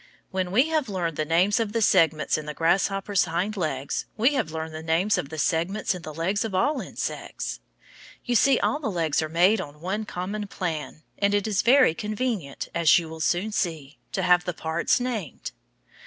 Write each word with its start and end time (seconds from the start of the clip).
When 0.31 0.49
we 0.49 0.69
have 0.69 0.89
learned 0.89 1.15
the 1.15 1.25
names 1.25 1.59
of 1.59 1.73
the 1.73 1.81
segments 1.83 2.35
in 2.35 2.47
the 2.47 2.55
grasshopper's 2.55 3.25
hind 3.25 3.55
leg, 3.55 3.93
we 4.17 4.33
have 4.33 4.49
learned 4.49 4.73
the 4.73 4.81
names 4.81 5.15
of 5.15 5.29
the 5.29 5.37
segments 5.37 5.93
in 5.93 6.01
the 6.01 6.11
legs 6.11 6.43
of 6.43 6.55
all 6.55 6.81
insects. 6.81 7.59
You 8.25 8.33
see 8.33 8.59
all 8.61 8.79
the 8.79 8.89
legs 8.89 9.21
are 9.21 9.29
made 9.29 9.61
on 9.61 9.79
one 9.79 10.05
common 10.05 10.47
plan, 10.47 11.03
and 11.19 11.35
it 11.35 11.45
is 11.45 11.61
very 11.61 11.93
convenient, 11.93 12.67
as 12.73 12.97
you 12.97 13.07
will 13.09 13.19
soon 13.19 13.51
see, 13.51 13.99
to 14.13 14.23
have 14.23 14.45
the 14.45 14.55
parts 14.55 14.99
named. 14.99 15.51